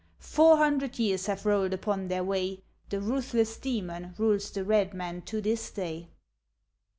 [0.17, 5.21] Four hundred years have rolled upon their way The ruthless demon rules the red man
[5.27, 6.07] to this day.